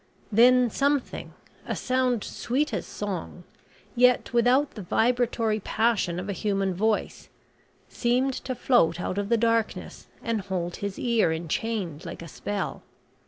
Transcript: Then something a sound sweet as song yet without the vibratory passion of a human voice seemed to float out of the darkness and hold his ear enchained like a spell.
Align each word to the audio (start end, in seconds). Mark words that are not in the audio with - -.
Then 0.31 0.71
something 0.71 1.31
a 1.67 1.75
sound 1.75 2.23
sweet 2.23 2.73
as 2.73 2.87
song 2.87 3.43
yet 3.95 4.33
without 4.33 4.71
the 4.71 4.81
vibratory 4.81 5.59
passion 5.59 6.19
of 6.19 6.27
a 6.27 6.33
human 6.33 6.73
voice 6.73 7.29
seemed 7.87 8.33
to 8.33 8.55
float 8.55 8.99
out 8.99 9.19
of 9.19 9.29
the 9.29 9.37
darkness 9.37 10.07
and 10.23 10.41
hold 10.41 10.77
his 10.77 10.97
ear 10.97 11.31
enchained 11.31 12.03
like 12.03 12.23
a 12.23 12.27
spell. 12.27 12.81